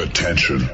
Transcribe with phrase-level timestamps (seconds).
[0.00, 0.70] Attention.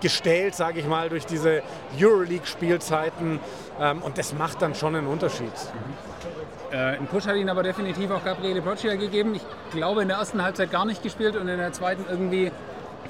[0.00, 1.62] gestellt, sage ich mal, durch diese
[2.00, 3.40] Euroleague-Spielzeiten
[3.80, 5.46] ähm, und das macht dann schon einen Unterschied.
[5.46, 6.16] Mhm.
[6.72, 9.34] Äh, einen Push hat ihnen aber definitiv auch Gabriele Broccia gegeben.
[9.34, 12.50] Ich glaube in der ersten Halbzeit gar nicht gespielt und in der zweiten irgendwie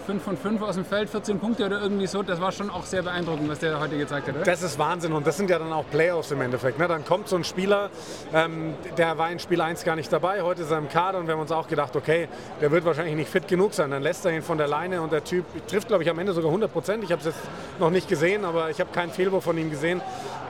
[0.01, 2.23] 5 von 5 aus dem Feld, 14 Punkte oder irgendwie so.
[2.23, 4.37] Das war schon auch sehr beeindruckend, was der heute gezeigt hat.
[4.37, 4.45] Oder?
[4.45, 6.79] Das ist Wahnsinn und das sind ja dann auch Playoffs im Endeffekt.
[6.79, 6.89] Ne?
[6.89, 7.91] Dann kommt so ein Spieler,
[8.33, 11.27] ähm, der war in Spiel 1 gar nicht dabei, heute ist er im Kader und
[11.27, 12.29] wir haben uns auch gedacht, okay,
[12.61, 13.91] der wird wahrscheinlich nicht fit genug sein.
[13.91, 16.33] Dann lässt er ihn von der Leine und der Typ trifft, glaube ich, am Ende
[16.33, 17.05] sogar 100 Prozent.
[17.05, 17.41] Ich habe es jetzt
[17.79, 20.01] noch nicht gesehen, aber ich habe keinen Fehlwurf von ihm gesehen.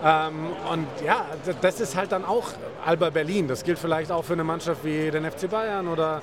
[0.05, 1.27] Ähm, und ja,
[1.61, 2.48] das ist halt dann auch
[2.84, 3.48] Alba Berlin.
[3.48, 6.22] Das gilt vielleicht auch für eine Mannschaft wie den FC Bayern oder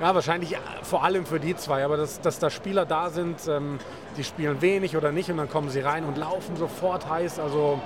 [0.00, 1.84] ja, wahrscheinlich vor allem für die zwei.
[1.84, 3.78] Aber dass, dass da Spieler da sind, ähm,
[4.16, 7.38] die spielen wenig oder nicht und dann kommen sie rein und laufen sofort heiß.
[7.38, 7.80] Also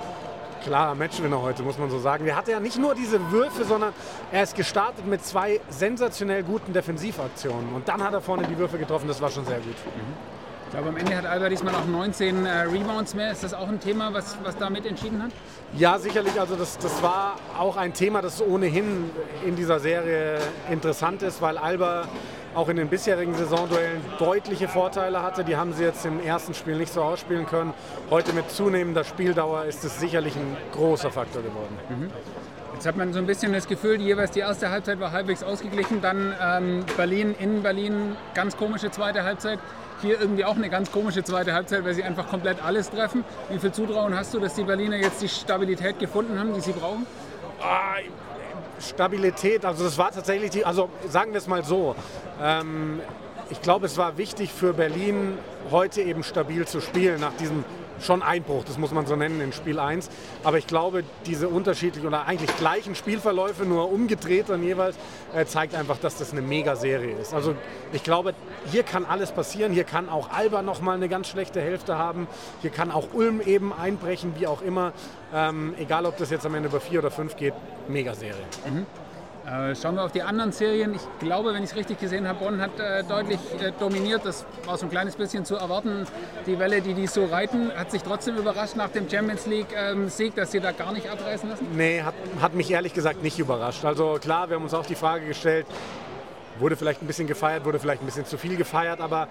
[0.63, 2.25] klarer Matchwinner heute, muss man so sagen.
[2.25, 3.93] Der hatte ja nicht nur diese Würfe, sondern
[4.31, 7.73] er ist gestartet mit zwei sensationell guten Defensivaktionen.
[7.73, 9.75] Und dann hat er vorne die Würfe getroffen, das war schon sehr gut.
[9.85, 10.38] Mhm.
[10.69, 13.31] Ich glaube, am Ende hat Alba diesmal auch 19 äh, Rebounds mehr.
[13.31, 15.31] Ist das auch ein Thema, was, was da mit entschieden hat?
[15.75, 16.39] Ja, sicherlich.
[16.39, 19.09] Also das, das war auch ein Thema, das ohnehin
[19.43, 20.37] in dieser Serie
[20.69, 22.07] interessant ist, weil Alba
[22.53, 25.43] auch in den bisherigen Saisonduellen deutliche Vorteile hatte.
[25.43, 27.73] Die haben sie jetzt im ersten Spiel nicht so ausspielen können.
[28.11, 31.79] Heute mit zunehmender Spieldauer ist es sicherlich ein großer Faktor geworden.
[31.89, 32.11] Mhm.
[32.75, 35.41] Jetzt hat man so ein bisschen das Gefühl, die jeweils die erste Halbzeit war halbwegs
[35.41, 35.99] ausgeglichen.
[35.99, 39.57] Dann ähm, Berlin in Berlin, ganz komische zweite Halbzeit.
[40.01, 43.25] Hier irgendwie auch eine ganz komische zweite Halbzeit, weil sie einfach komplett alles treffen.
[43.49, 46.71] Wie viel Zutrauen hast du, dass die Berliner jetzt die Stabilität gefunden haben, die sie
[46.71, 47.05] brauchen?
[47.61, 47.95] Ah,
[48.79, 51.95] Stabilität, also das war tatsächlich die, also sagen wir es mal so.
[52.41, 53.01] Ähm,
[53.49, 55.37] ich glaube, es war wichtig für Berlin,
[55.71, 57.65] heute eben stabil zu spielen nach diesem
[58.03, 60.09] schon Einbruch, das muss man so nennen in Spiel 1.
[60.43, 64.95] Aber ich glaube, diese unterschiedlichen oder eigentlich gleichen Spielverläufe, nur umgedreht dann jeweils,
[65.33, 67.33] äh, zeigt einfach, dass das eine Mega-Serie ist.
[67.33, 67.55] Also
[67.93, 68.33] ich glaube,
[68.71, 69.73] hier kann alles passieren.
[69.73, 72.27] Hier kann auch Alba noch mal eine ganz schlechte Hälfte haben.
[72.61, 74.93] Hier kann auch Ulm eben einbrechen, wie auch immer.
[75.33, 77.53] Ähm, egal, ob das jetzt am Ende über vier oder fünf geht,
[77.87, 78.43] Mega-Serie.
[78.69, 78.85] Mhm.
[79.45, 80.93] Äh, schauen wir auf die anderen Serien.
[80.93, 84.25] Ich glaube, wenn ich es richtig gesehen habe, Bonn hat äh, deutlich äh, dominiert.
[84.25, 86.05] Das war so ein kleines bisschen zu erwarten.
[86.45, 90.35] Die Welle, die die so reiten, hat sich trotzdem überrascht nach dem Champions League-Sieg, ähm,
[90.35, 91.67] dass sie da gar nicht abreißen lassen?
[91.75, 93.83] Nee, hat, hat mich ehrlich gesagt nicht überrascht.
[93.85, 95.65] Also klar, wir haben uns auch die Frage gestellt,
[96.59, 99.27] wurde vielleicht ein bisschen gefeiert, wurde vielleicht ein bisschen zu viel gefeiert, aber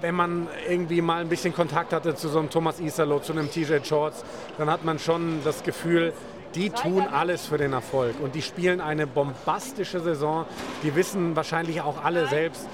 [0.00, 3.50] wenn man irgendwie mal ein bisschen Kontakt hatte zu so einem Thomas Isalo, zu einem
[3.50, 4.24] TJ Shorts,
[4.58, 6.12] dann hat man schon das Gefühl,
[6.54, 10.46] die tun alles für den Erfolg und die spielen eine bombastische Saison.
[10.82, 12.66] Die wissen wahrscheinlich auch alle selbst,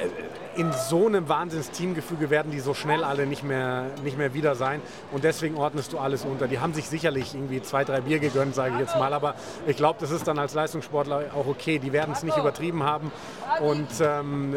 [0.00, 4.54] äh, in so einem Wahnsinns-Teamgefüge werden die so schnell alle nicht mehr, nicht mehr wieder
[4.54, 4.80] sein.
[5.12, 6.48] Und deswegen ordnest du alles unter.
[6.48, 9.12] Die haben sich sicherlich irgendwie zwei, drei Bier gegönnt, sage ich jetzt mal.
[9.12, 9.34] Aber
[9.66, 11.78] ich glaube, das ist dann als Leistungssportler auch okay.
[11.78, 13.12] Die werden es nicht übertrieben haben.
[13.60, 14.56] Und ähm,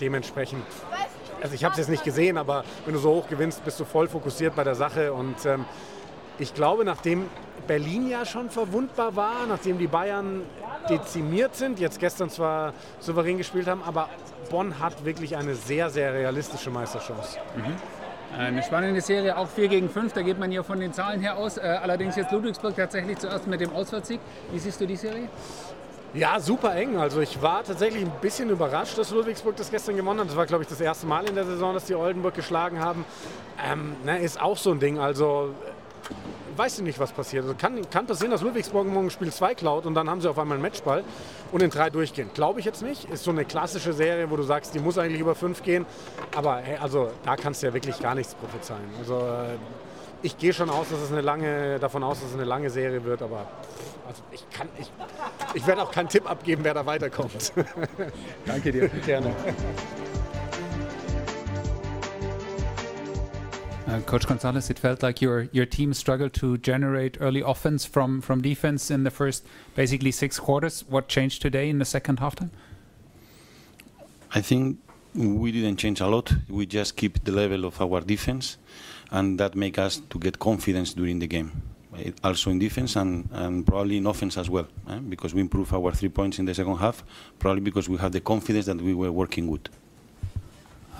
[0.00, 0.62] dementsprechend
[1.40, 3.84] also ich habe es jetzt nicht gesehen, aber wenn du so hoch gewinnst, bist du
[3.84, 5.64] voll fokussiert bei der Sache und ähm,
[6.38, 7.26] ich glaube, nachdem
[7.66, 10.42] Berlin ja schon verwundbar war, nachdem die Bayern
[10.88, 14.08] dezimiert sind, jetzt gestern zwar souverän gespielt haben, aber
[14.50, 17.38] Bonn hat wirklich eine sehr, sehr realistische Meisterchance.
[17.56, 18.38] Mhm.
[18.38, 21.36] Eine spannende Serie, auch 4 gegen 5, da geht man ja von den Zahlen her
[21.36, 21.56] aus.
[21.56, 24.20] Äh, allerdings jetzt Ludwigsburg tatsächlich zuerst mit dem Auswärtssieg.
[24.52, 25.28] Wie siehst du die Serie?
[26.14, 26.96] Ja, super eng.
[26.96, 30.28] Also ich war tatsächlich ein bisschen überrascht, dass Ludwigsburg das gestern gewonnen hat.
[30.28, 33.04] Das war, glaube ich, das erste Mal in der Saison, dass die Oldenburg geschlagen haben.
[33.62, 34.98] Ähm, ne, ist auch so ein Ding.
[34.98, 35.54] Also
[36.56, 37.44] weiß ich nicht, was passiert.
[37.44, 40.38] Also kann, kann passieren, dass Ludwigsburg morgen Spiel 2 klaut und dann haben sie auf
[40.38, 41.04] einmal einen Matchball
[41.52, 42.30] und in drei durchgehen.
[42.34, 43.08] Glaube ich jetzt nicht.
[43.10, 45.86] Ist so eine klassische Serie, wo du sagst, die muss eigentlich über fünf gehen.
[46.34, 48.90] Aber hey, also da kannst du ja wirklich gar nichts prophezeien.
[48.98, 49.56] Also äh,
[50.22, 53.04] ich gehe schon aus, dass es eine lange, davon aus, dass es eine lange Serie
[53.04, 53.46] wird, aber
[54.08, 54.90] Also ich kann, ich,
[55.54, 57.52] ich werde auch keinen Tipp abgeben, wer da weiterkommt.
[58.46, 58.88] Danke dir.
[59.06, 59.32] Gerne.
[63.88, 68.20] Uh, Coach Gonzalez, it felt like your your team struggled to generate early offense from
[68.20, 70.84] from defense in the first basically six quarters.
[70.88, 72.50] What changed today in the second halftime?
[74.34, 74.76] I think
[75.14, 76.34] we didn't change a lot.
[76.50, 78.58] We just keep the level of our defense,
[79.10, 81.50] and that make us to get confidence during the game.
[82.22, 84.98] also in defense and, and probably in offense as well, eh?
[85.08, 87.02] because we improved our three points in the second half,
[87.38, 89.68] probably because we have the confidence that we were working good.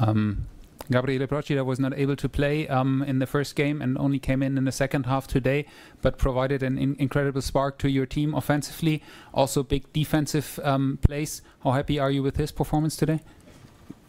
[0.00, 0.46] Um,
[0.90, 4.43] Gabriele Procida was not able to play um, in the first game and only came
[4.43, 5.67] in in the second half today,
[6.00, 9.02] but provided an in incredible spark to your team offensively.
[9.35, 11.43] Also, big defensive um, plays.
[11.62, 13.20] How happy are you with his performance today?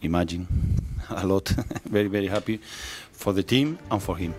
[0.02, 0.48] Imagine
[1.10, 1.48] a lot.
[1.84, 2.60] very, very happy
[3.12, 4.34] for the team and for him.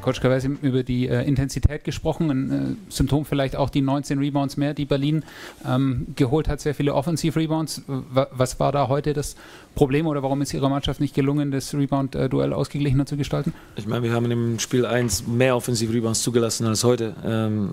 [0.00, 4.56] Coach Kawesi über die äh, Intensität gesprochen, ein äh, Symptom vielleicht auch die 19 Rebounds
[4.56, 5.24] mehr, die Berlin
[5.66, 7.82] ähm, geholt hat, sehr viele Offensiv-Rebounds.
[7.86, 9.36] Was war da heute das
[9.74, 13.52] Problem oder warum ist Ihrer Mannschaft nicht gelungen, das Rebound-Duell ausgeglichener zu gestalten?
[13.76, 17.14] Ich meine, wir haben im Spiel 1 mehr Offensiv-Rebounds zugelassen als heute.
[17.24, 17.70] Ähm,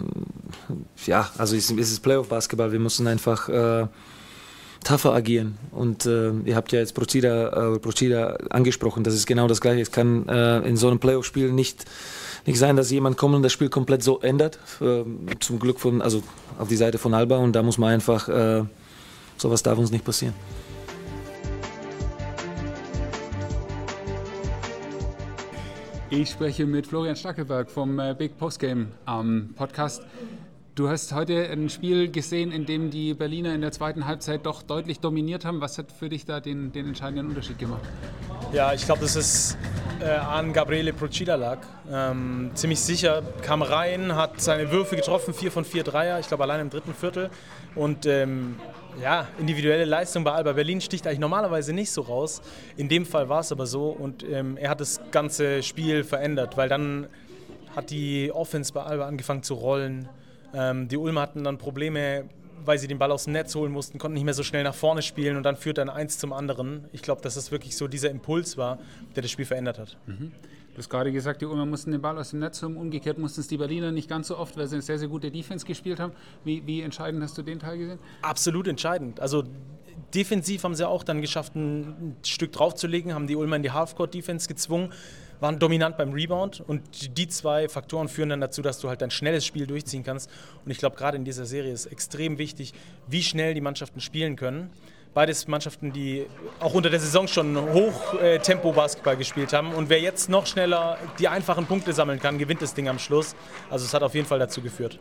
[1.05, 3.87] ja, also es ist Playoff-Basketball, wir müssen einfach äh,
[4.83, 5.57] tougher agieren.
[5.71, 9.81] Und äh, ihr habt ja jetzt Procida, äh, Procida angesprochen, das ist genau das Gleiche.
[9.81, 11.85] Es kann äh, in so einem Playoff-Spiel nicht,
[12.45, 14.59] nicht sein, dass jemand kommt und das Spiel komplett so ändert.
[14.81, 15.03] Äh,
[15.39, 16.23] zum Glück von, also
[16.57, 18.63] auf die Seite von Alba und da muss man einfach, äh,
[19.37, 20.33] sowas darf uns nicht passieren.
[26.13, 30.03] Ich spreche mit Florian Stackelberg vom äh, Big Postgame ähm, Podcast.
[30.73, 34.63] Du hast heute ein Spiel gesehen, in dem die Berliner in der zweiten Halbzeit doch
[34.63, 35.59] deutlich dominiert haben.
[35.59, 37.81] Was hat für dich da den, den entscheidenden Unterschied gemacht?
[38.53, 39.57] Ja, ich glaube, dass es
[39.99, 41.57] äh, an Gabriele Procida lag.
[41.91, 46.43] Ähm, ziemlich sicher kam rein, hat seine Würfe getroffen, vier von vier Dreier, ich glaube
[46.43, 47.29] allein im dritten Viertel.
[47.75, 48.55] Und ähm,
[49.03, 52.41] ja, individuelle Leistung bei Alba Berlin sticht eigentlich normalerweise nicht so raus.
[52.77, 56.55] In dem Fall war es aber so und ähm, er hat das ganze Spiel verändert,
[56.55, 57.07] weil dann
[57.75, 60.07] hat die Offense bei Alba angefangen zu rollen.
[60.53, 62.25] Ähm, die Ulmer hatten dann Probleme,
[62.65, 64.75] weil sie den Ball aus dem Netz holen mussten, konnten nicht mehr so schnell nach
[64.75, 66.85] vorne spielen und dann führt dann eins zum anderen.
[66.91, 68.79] Ich glaube, dass das wirklich so dieser Impuls war,
[69.15, 69.97] der das Spiel verändert hat.
[70.05, 70.31] Mhm.
[70.73, 72.77] Du hast gerade gesagt, die Ulmer mussten den Ball aus dem Netz holen.
[72.77, 75.29] Umgekehrt mussten es die Berliner nicht ganz so oft, weil sie eine sehr, sehr gute
[75.29, 76.13] Defense gespielt haben.
[76.45, 77.99] Wie, wie entscheidend hast du den Teil gesehen?
[78.21, 79.19] Absolut entscheidend.
[79.19, 79.43] Also
[80.13, 84.47] defensiv haben sie auch dann geschafft, ein Stück draufzulegen, haben die Ulmer in die Halfcourt-Defense
[84.47, 84.93] gezwungen
[85.41, 89.11] waren dominant beim Rebound und die zwei Faktoren führen dann dazu, dass du halt ein
[89.11, 90.29] schnelles Spiel durchziehen kannst.
[90.63, 92.73] Und ich glaube, gerade in dieser Serie ist extrem wichtig,
[93.07, 94.69] wie schnell die Mannschaften spielen können.
[95.13, 96.25] Beides Mannschaften, die
[96.61, 99.73] auch unter der Saison schon Hochtempo-Basketball gespielt haben.
[99.73, 103.35] Und wer jetzt noch schneller die einfachen Punkte sammeln kann, gewinnt das Ding am Schluss.
[103.69, 104.99] Also es hat auf jeden Fall dazu geführt.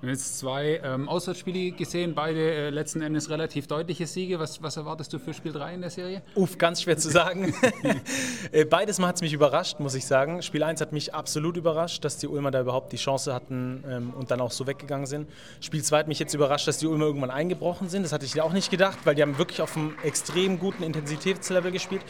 [0.00, 4.38] Wir haben jetzt zwei ähm, Auswärtsspiele gesehen, beide äh, letzten Endes relativ deutliche Siege.
[4.38, 6.22] Was, was, erwartest du für Spiel 3 in der Serie?
[6.36, 7.52] Uff, ganz schwer zu sagen.
[8.52, 10.42] Äh, beides Mal hat es mich überrascht, muss ich sagen.
[10.42, 14.12] Spiel 1 hat mich absolut überrascht, dass die Ulmer da überhaupt die Chance hatten ähm,
[14.16, 15.28] und dann auch so weggegangen sind.
[15.60, 18.04] Spiel 2 hat mich jetzt überrascht, dass die Ulmer irgendwann eingebrochen sind.
[18.04, 21.72] Das hatte ich auch nicht gedacht, weil die haben wirklich auf einem extrem guten Intensitätslevel
[21.72, 22.02] gespielt.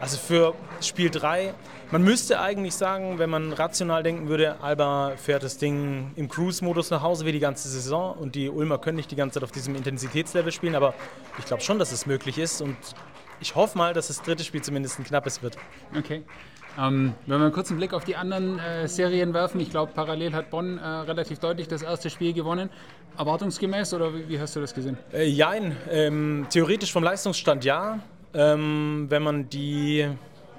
[0.00, 1.52] Also für Spiel 3,
[1.90, 6.90] man müsste eigentlich sagen, wenn man rational denken würde, Alba fährt das Ding im Cruise-Modus
[6.90, 9.52] nach Hause wie die ganze Saison und die Ulmer können nicht die ganze Zeit auf
[9.52, 10.94] diesem Intensitätslevel spielen, aber
[11.38, 12.76] ich glaube schon, dass es möglich ist und
[13.40, 15.56] ich hoffe mal, dass das dritte Spiel zumindest ein knappes wird.
[15.96, 16.24] Okay.
[16.76, 20.32] Ähm, wenn wir einen kurzen Blick auf die anderen äh, Serien werfen, ich glaube, parallel
[20.34, 22.68] hat Bonn äh, relativ deutlich das erste Spiel gewonnen.
[23.16, 24.98] Erwartungsgemäß oder wie, wie hast du das gesehen?
[25.12, 28.00] Äh, jein, ähm, theoretisch vom Leistungsstand ja.
[28.34, 30.08] Ähm, wenn man die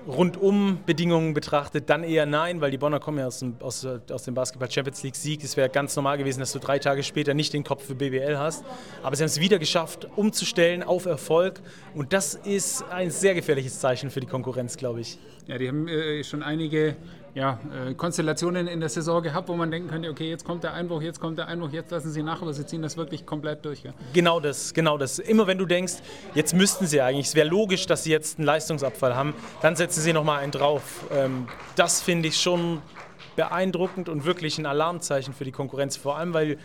[0.07, 4.33] Rundum-Bedingungen betrachtet, dann eher nein, weil die Bonner kommen ja aus dem, aus, aus dem
[4.33, 5.43] Basketball Champions League Sieg.
[5.43, 8.37] Es wäre ganz normal gewesen, dass du drei Tage später nicht den Kopf für BBL
[8.37, 8.63] hast.
[9.03, 11.61] Aber sie haben es wieder geschafft, umzustellen auf Erfolg.
[11.93, 15.17] Und das ist ein sehr gefährliches Zeichen für die Konkurrenz, glaube ich.
[15.47, 16.95] Ja, die haben äh, schon einige
[17.33, 20.73] ja, äh, Konstellationen in der Saison gehabt, wo man denken könnte, okay, jetzt kommt der
[20.73, 23.63] Einbruch, jetzt kommt der Einbruch, jetzt lassen sie nach, aber sie ziehen das wirklich komplett
[23.63, 23.83] durch.
[23.83, 23.93] Ja?
[24.13, 25.19] Genau das, genau das.
[25.19, 25.95] Immer wenn du denkst,
[26.35, 30.01] jetzt müssten sie eigentlich, es wäre logisch, dass sie jetzt einen Leistungsabfall haben, dann setzen
[30.01, 31.05] sie nochmal einen drauf.
[31.11, 32.81] Ähm, das finde ich schon
[33.35, 36.57] beeindruckend und wirklich ein Alarmzeichen für die Konkurrenz, vor allem weil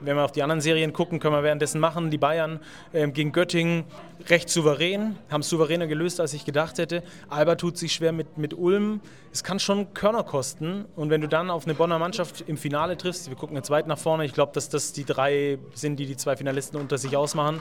[0.00, 2.10] wenn wir auf die anderen Serien gucken, können wir währenddessen machen.
[2.10, 2.60] Die Bayern
[2.92, 3.84] äh, gegen Göttingen
[4.28, 7.02] recht souverän, haben es souveräner gelöst, als ich gedacht hätte.
[7.28, 9.00] Alba tut sich schwer mit, mit Ulm.
[9.32, 10.84] Es kann schon Körner kosten.
[10.96, 13.86] Und wenn du dann auf eine Bonner Mannschaft im Finale triffst, wir gucken jetzt weit
[13.86, 17.16] nach vorne, ich glaube, dass das die drei sind, die die zwei Finalisten unter sich
[17.16, 17.60] ausmachen,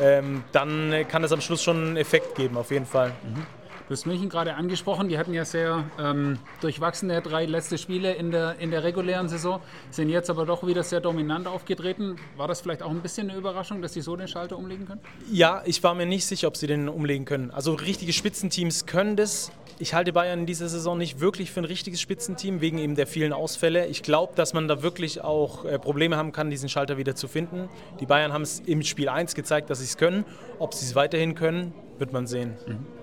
[0.00, 3.08] ähm, dann kann das am Schluss schon einen Effekt geben, auf jeden Fall.
[3.08, 3.57] Mhm.
[3.88, 8.30] Du hast München gerade angesprochen, die hatten ja sehr ähm, durchwachsene drei letzte Spiele in
[8.30, 12.16] der, in der regulären Saison, sind jetzt aber doch wieder sehr dominant aufgetreten.
[12.36, 15.00] War das vielleicht auch ein bisschen eine Überraschung, dass sie so den Schalter umlegen können?
[15.32, 17.50] Ja, ich war mir nicht sicher, ob sie den umlegen können.
[17.50, 19.52] Also richtige Spitzenteams können das.
[19.78, 23.06] Ich halte Bayern in dieser Saison nicht wirklich für ein richtiges Spitzenteam, wegen eben der
[23.06, 23.86] vielen Ausfälle.
[23.86, 27.26] Ich glaube, dass man da wirklich auch äh, Probleme haben kann, diesen Schalter wieder zu
[27.26, 27.70] finden.
[28.00, 30.26] Die Bayern haben es im Spiel 1 gezeigt, dass sie es können.
[30.58, 32.54] Ob sie es weiterhin können, wird man sehen.
[32.66, 32.97] Mhm.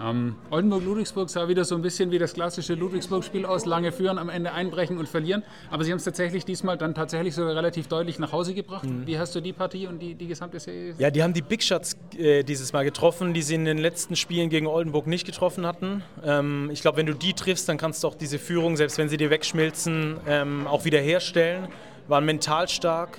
[0.00, 4.28] Ähm, Oldenburg-Ludwigsburg sah wieder so ein bisschen wie das klassische Ludwigsburg-Spiel aus, lange führen, am
[4.28, 5.42] Ende einbrechen und verlieren.
[5.70, 8.84] Aber sie haben es tatsächlich diesmal dann tatsächlich sogar relativ deutlich nach Hause gebracht.
[8.84, 9.06] Mhm.
[9.06, 10.94] Wie hast du die Partie und die, die gesamte Serie?
[10.98, 14.16] Ja, die haben die Big Shots äh, dieses Mal getroffen, die sie in den letzten
[14.16, 16.02] Spielen gegen Oldenburg nicht getroffen hatten.
[16.24, 19.08] Ähm, ich glaube, wenn du die triffst, dann kannst du auch diese Führung, selbst wenn
[19.08, 21.68] sie dir wegschmilzen, ähm, auch wieder herstellen.
[22.08, 23.18] Waren mental stark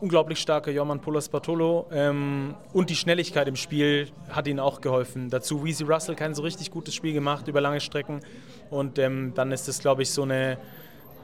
[0.00, 5.30] unglaublich starker Jorman Polas Bartolo ähm, und die Schnelligkeit im Spiel hat ihnen auch geholfen.
[5.30, 8.20] Dazu Weezy Russell kein so richtig gutes Spiel gemacht über lange Strecken
[8.70, 10.58] und ähm, dann ist das, glaube ich, so eine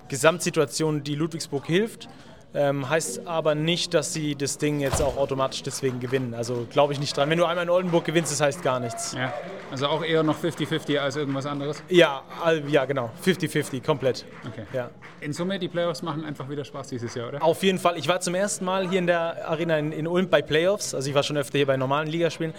[0.09, 2.09] Gesamtsituation, die Ludwigsburg hilft.
[2.57, 6.35] Ähm, heißt aber nicht, dass sie das Ding jetzt auch automatisch deswegen gewinnen.
[6.35, 7.29] Also glaube ich nicht dran.
[7.29, 9.13] Wenn du einmal in Oldenburg gewinnst, das heißt gar nichts.
[9.13, 9.35] Ja,
[9.73, 11.83] also auch eher noch 50-50 als irgendwas anderes?
[11.89, 12.23] Ja,
[12.69, 13.11] ja genau.
[13.25, 14.25] 50-50, komplett.
[14.47, 14.67] Okay.
[14.73, 14.91] Ja.
[15.21, 17.43] In Summe, die Playoffs machen einfach wieder Spaß dieses Jahr, oder?
[17.43, 17.99] Auf jeden Fall.
[17.99, 20.95] Ich war zum ersten Mal hier in der Arena in, in Ulm bei Playoffs.
[20.95, 22.55] Also ich war schon öfter hier bei normalen Ligaspielen.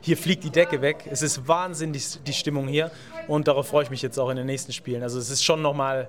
[0.00, 1.04] Hier fliegt die Decke weg.
[1.10, 2.90] Es ist wahnsinnig die Stimmung hier.
[3.28, 5.02] Und darauf freue ich mich jetzt auch in den nächsten Spielen.
[5.02, 6.08] Also es ist schon nochmal